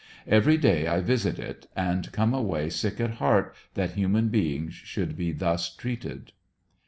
[0.25, 5.15] Every day I visit it, and come away sick at heart that human beings should
[5.15, 6.31] be thus treated.